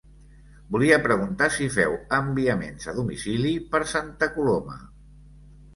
[0.75, 4.81] Volia preguntar si feu enviaments a domicili per Santa Coloma?